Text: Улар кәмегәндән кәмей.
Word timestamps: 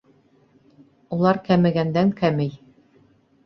Улар 1.19 1.41
кәмегәндән 1.49 2.17
кәмей. 2.25 2.53